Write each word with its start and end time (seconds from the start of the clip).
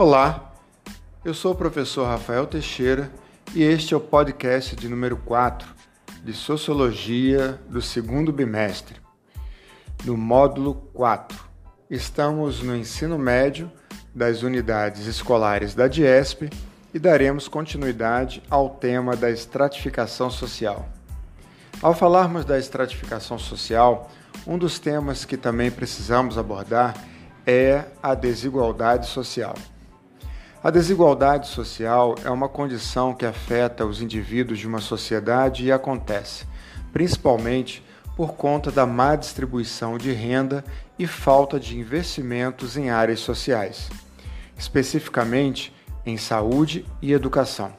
Olá, 0.00 0.52
eu 1.24 1.34
sou 1.34 1.54
o 1.54 1.56
professor 1.56 2.06
Rafael 2.06 2.46
Teixeira 2.46 3.10
e 3.52 3.64
este 3.64 3.94
é 3.94 3.96
o 3.96 4.00
podcast 4.00 4.76
de 4.76 4.88
número 4.88 5.16
4 5.16 5.68
de 6.22 6.32
Sociologia 6.32 7.60
do 7.68 7.82
segundo 7.82 8.32
bimestre. 8.32 9.00
No 10.04 10.16
módulo 10.16 10.76
4, 10.94 11.36
estamos 11.90 12.62
no 12.62 12.76
ensino 12.76 13.18
médio 13.18 13.72
das 14.14 14.44
unidades 14.44 15.04
escolares 15.06 15.74
da 15.74 15.88
DIESP 15.88 16.48
e 16.94 16.98
daremos 17.00 17.48
continuidade 17.48 18.40
ao 18.48 18.70
tema 18.70 19.16
da 19.16 19.32
estratificação 19.32 20.30
social. 20.30 20.88
Ao 21.82 21.92
falarmos 21.92 22.44
da 22.44 22.56
estratificação 22.56 23.36
social, 23.36 24.08
um 24.46 24.56
dos 24.56 24.78
temas 24.78 25.24
que 25.24 25.36
também 25.36 25.72
precisamos 25.72 26.38
abordar 26.38 26.94
é 27.44 27.84
a 28.00 28.14
desigualdade 28.14 29.08
social. 29.08 29.56
A 30.68 30.70
desigualdade 30.70 31.48
social 31.48 32.14
é 32.22 32.28
uma 32.28 32.46
condição 32.46 33.14
que 33.14 33.24
afeta 33.24 33.86
os 33.86 34.02
indivíduos 34.02 34.58
de 34.58 34.66
uma 34.66 34.82
sociedade 34.82 35.64
e 35.64 35.72
acontece, 35.72 36.44
principalmente 36.92 37.82
por 38.14 38.34
conta 38.34 38.70
da 38.70 38.84
má 38.84 39.16
distribuição 39.16 39.96
de 39.96 40.12
renda 40.12 40.62
e 40.98 41.06
falta 41.06 41.58
de 41.58 41.78
investimentos 41.78 42.76
em 42.76 42.90
áreas 42.90 43.20
sociais, 43.20 43.88
especificamente 44.58 45.74
em 46.04 46.18
saúde 46.18 46.84
e 47.00 47.14
educação. 47.14 47.72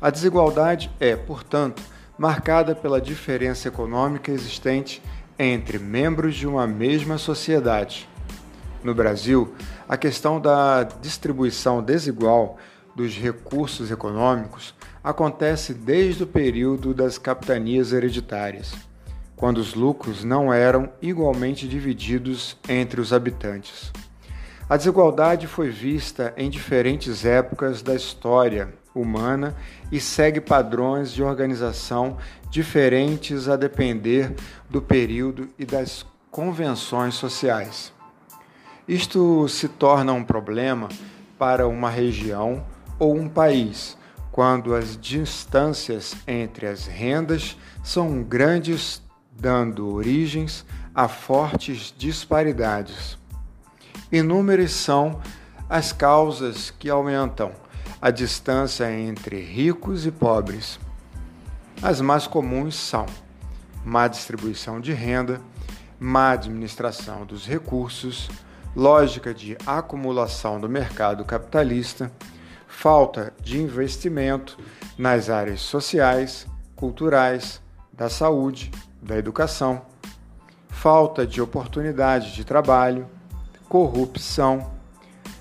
A 0.00 0.10
desigualdade 0.10 0.90
é, 0.98 1.14
portanto, 1.14 1.84
marcada 2.18 2.74
pela 2.74 3.00
diferença 3.00 3.68
econômica 3.68 4.32
existente 4.32 5.00
entre 5.38 5.78
membros 5.78 6.34
de 6.34 6.48
uma 6.48 6.66
mesma 6.66 7.16
sociedade 7.16 8.08
no 8.84 8.94
Brasil, 8.94 9.54
a 9.88 9.96
questão 9.96 10.40
da 10.40 10.82
distribuição 10.82 11.82
desigual 11.82 12.58
dos 12.94 13.16
recursos 13.16 13.90
econômicos 13.90 14.74
acontece 15.02 15.74
desde 15.74 16.24
o 16.24 16.26
período 16.26 16.92
das 16.94 17.18
capitanias 17.18 17.92
hereditárias, 17.92 18.74
quando 19.34 19.58
os 19.58 19.74
lucros 19.74 20.22
não 20.22 20.52
eram 20.52 20.90
igualmente 21.00 21.66
divididos 21.66 22.56
entre 22.68 23.00
os 23.00 23.12
habitantes. 23.12 23.92
A 24.68 24.76
desigualdade 24.76 25.46
foi 25.46 25.70
vista 25.70 26.32
em 26.36 26.48
diferentes 26.48 27.24
épocas 27.24 27.82
da 27.82 27.94
história 27.94 28.72
humana 28.94 29.54
e 29.90 29.98
segue 30.00 30.40
padrões 30.40 31.12
de 31.12 31.22
organização 31.22 32.16
diferentes 32.50 33.48
a 33.48 33.56
depender 33.56 34.34
do 34.70 34.80
período 34.80 35.48
e 35.58 35.64
das 35.64 36.06
convenções 36.30 37.14
sociais. 37.14 37.92
Isto 38.92 39.48
se 39.48 39.68
torna 39.68 40.12
um 40.12 40.22
problema 40.22 40.90
para 41.38 41.66
uma 41.66 41.88
região 41.88 42.62
ou 42.98 43.16
um 43.16 43.26
país 43.26 43.96
quando 44.30 44.74
as 44.74 44.98
distâncias 45.00 46.14
entre 46.28 46.66
as 46.66 46.86
rendas 46.86 47.56
são 47.82 48.22
grandes, 48.22 49.00
dando 49.30 49.94
origens 49.94 50.66
a 50.94 51.08
fortes 51.08 51.94
disparidades. 51.96 53.16
Inúmeras 54.12 54.72
são 54.72 55.22
as 55.70 55.90
causas 55.90 56.70
que 56.70 56.90
aumentam 56.90 57.50
a 57.98 58.10
distância 58.10 58.92
entre 58.92 59.40
ricos 59.40 60.04
e 60.04 60.10
pobres. 60.10 60.78
As 61.80 61.98
mais 62.02 62.26
comuns 62.26 62.74
são 62.74 63.06
má 63.86 64.06
distribuição 64.06 64.78
de 64.78 64.92
renda, 64.92 65.40
má 65.98 66.32
administração 66.32 67.24
dos 67.24 67.46
recursos, 67.46 68.28
lógica 68.74 69.34
de 69.34 69.56
acumulação 69.66 70.58
do 70.58 70.68
mercado 70.68 71.24
capitalista, 71.24 72.10
falta 72.66 73.32
de 73.42 73.60
investimento 73.60 74.58
nas 74.96 75.28
áreas 75.28 75.60
sociais, 75.60 76.46
culturais, 76.74 77.60
da 77.92 78.08
saúde, 78.08 78.70
da 79.02 79.16
educação, 79.16 79.82
falta 80.70 81.26
de 81.26 81.40
oportunidade 81.40 82.34
de 82.34 82.44
trabalho, 82.44 83.06
corrupção. 83.68 84.72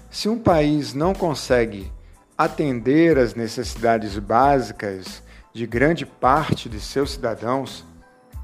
Se 0.10 0.28
um 0.28 0.38
país 0.38 0.94
não 0.94 1.14
consegue 1.14 1.92
atender 2.38 3.18
às 3.18 3.34
necessidades 3.34 4.18
básicas 4.20 5.24
de 5.54 5.66
grande 5.66 6.06
parte 6.06 6.68
de 6.68 6.80
seus 6.80 7.12
cidadãos, 7.12 7.86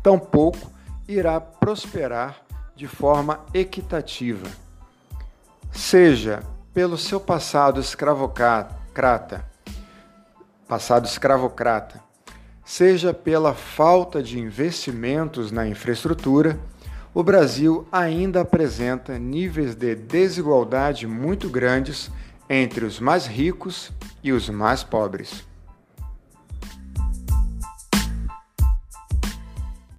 tampouco 0.01 0.71
irá 1.07 1.41
prosperar 1.41 2.41
de 2.75 2.87
forma 2.87 3.45
equitativa 3.53 4.47
seja 5.77 6.41
pelo 6.73 6.97
seu 6.97 7.19
passado 7.19 7.79
escravocrata, 7.79 9.45
passado 10.67 11.05
escravocrata, 11.05 12.01
seja 12.65 13.13
pela 13.13 13.53
falta 13.53 14.21
de 14.21 14.39
investimentos 14.39 15.51
na 15.51 15.67
infraestrutura, 15.67 16.59
o 17.13 17.21
Brasil 17.21 17.87
ainda 17.91 18.41
apresenta 18.41 19.19
níveis 19.19 19.75
de 19.75 19.93
desigualdade 19.93 21.05
muito 21.05 21.47
grandes 21.47 22.09
entre 22.49 22.83
os 22.83 22.99
mais 22.99 23.27
ricos 23.27 23.91
e 24.23 24.31
os 24.31 24.49
mais 24.49 24.83
pobres. 24.83 25.45